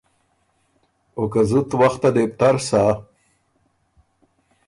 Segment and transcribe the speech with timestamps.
[1.17, 2.83] او که زُت وخته لې بو تر سۀ